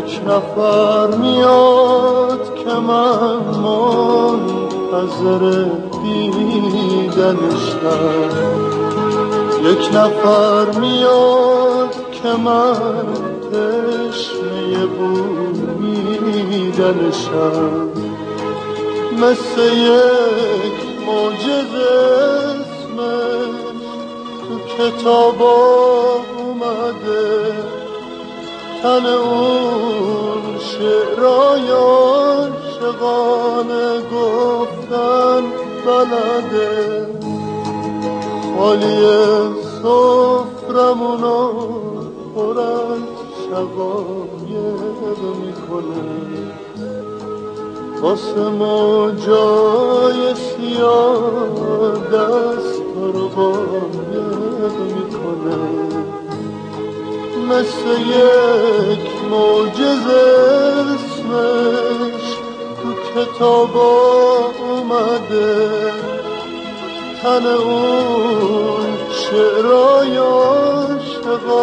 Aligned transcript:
سفر 0.00 1.16
میاد 1.16 2.54
که 2.54 2.72
من 2.72 3.36
منتظر 3.62 5.42
دیدنشم 6.02 7.52
یک 9.64 9.88
نفر 9.94 10.78
میاد 10.80 11.94
که 12.10 12.28
من 12.28 12.74
تشنه 13.52 14.86
بویدنشم 16.46 17.22
مثل 19.12 19.58
یک 19.72 20.78
معجزه 21.06 21.92
اسمش 22.60 23.82
تو 24.40 24.54
کتابا 24.78 25.56
اومده. 26.38 27.61
تن 28.82 29.06
اون 29.06 30.58
شعرای 30.58 31.70
عاشقانه 31.70 32.82
گفتن 34.12 35.42
بلده 35.86 37.06
خالی 38.58 39.06
صفرمونو 39.82 41.40
پر 42.34 42.58
از 42.60 43.00
شقایق 43.44 45.20
می‌کنه. 45.40 46.02
واسه 48.02 48.40
ما 48.40 49.10
جای 49.26 50.34
سیاه 50.34 51.94
دست 52.12 52.82
رو 53.14 53.28
قایق 53.28 54.76
می‌کنه. 54.94 55.60
مثل 57.52 57.86
یک 58.00 59.06
موجز 59.30 60.06
اسمش 60.86 62.26
تو 62.82 62.88
کتابا 63.14 63.92
اومده. 64.58 65.92
تن 67.22 67.46
اون 67.46 68.86
شعرای 69.10 70.16
عاشقانه 70.16 71.60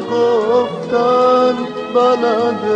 گفتن 0.00 1.56
بلده. 1.94 2.71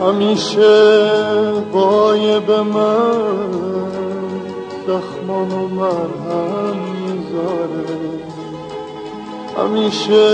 همیشه 0.00 1.10
قایب 1.72 2.50
من 2.50 3.76
زخمامو 4.86 5.68
مرهم 5.68 6.76
می‌ذاره. 6.76 8.16
همیشه 9.58 10.30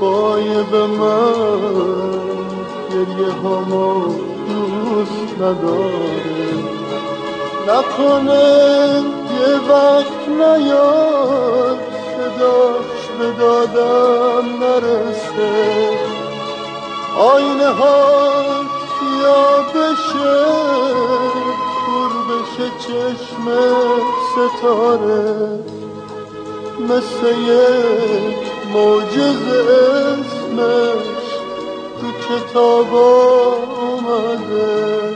قایب 0.00 0.74
من 0.74 1.34
گریه 2.90 3.32
همو 3.32 4.04
دوست 4.48 5.34
نداره. 5.40 6.24
نکنه 7.68 8.44
یه 9.40 9.54
وقت 9.68 10.28
نیاد 10.28 11.78
صداش 12.16 13.08
به 13.18 13.32
دادم 13.38 14.46
نرسه. 14.60 16.13
آینه 17.18 17.68
ها 17.68 18.04
سیاه 18.98 19.72
بشه 19.72 20.34
کور 21.86 22.12
بشه 22.28 22.66
چشم 22.78 23.46
ستاره 24.32 25.24
مثل 26.80 27.22
یک 27.38 28.42
موجز 28.72 29.44
اسمش 29.70 31.28
تو 32.00 32.06
کتاب 32.28 32.90
اومده. 33.84 35.14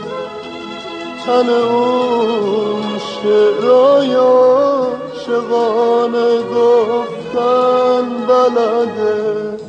تن 1.27 1.49
اون 1.51 2.83
شعرای 2.99 4.13
عاشقانه 4.15 5.51
گفتن 6.43 8.05
بلده. 8.29 9.68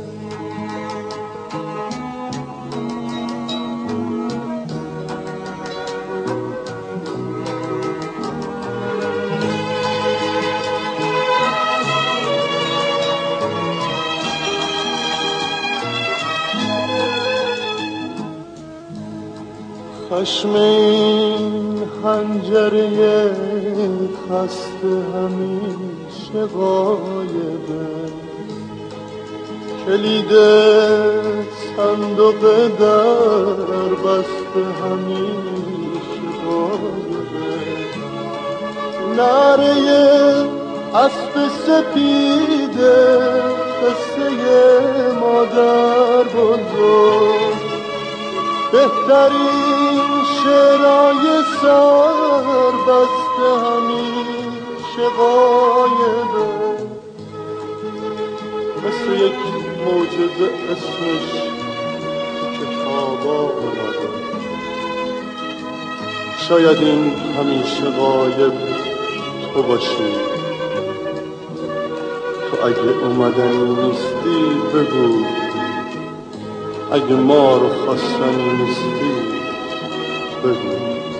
خشم 20.11 20.55
این 20.55 21.83
حنجره 22.03 23.31
خسته 24.29 24.93
همیشه 25.13 26.45
غایبه. 26.45 27.85
کلید 29.85 30.31
صندوق 31.77 32.41
در 32.79 33.89
بسته 34.03 34.63
همیشه 34.83 36.25
غایبه. 36.45 37.49
نره 39.17 39.75
اسب 40.93 41.33
سپیده 41.65 42.97
قصه 43.81 44.29
مادر 45.21 46.23
بزرگ. 46.23 47.68
بهترین 48.71 50.23
شعرای 50.43 51.43
سر 51.61 52.71
بسته 52.87 53.49
همیشه 53.65 55.09
غایبه 55.17 56.49
مثل 58.87 59.11
یک 59.13 59.33
موجب 59.85 60.37
اسمش 60.71 61.43
کتابا 62.59 63.39
اومده 63.39 64.09
شاید 66.49 66.77
این 66.77 67.13
همیشه 67.39 67.89
غایب 67.89 68.53
تو 69.53 69.63
باشی. 69.63 70.13
تو 72.51 72.65
اگه 72.67 72.79
اومدنی 73.05 73.63
نیستی 73.75 74.61
بگو. 74.73 75.48
اگه 76.91 77.15
ما 77.15 77.57
رو 77.57 77.69
خواستنی 77.69 78.53
نیستی 78.53 79.11
بگو. 80.43 81.18